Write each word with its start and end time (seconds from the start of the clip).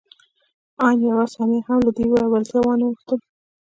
آن 0.85 0.95
يوه 1.07 1.25
ثانيه 1.33 1.61
هم 1.67 1.79
له 1.85 1.91
دې 1.95 2.03
لېوالتیا 2.09 2.59
وانه 2.63 2.85
وښتم. 2.87 3.19